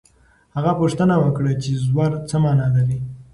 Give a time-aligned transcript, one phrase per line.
[0.55, 2.99] هغه پوښتنه وکړه چې زور څه مانا لري.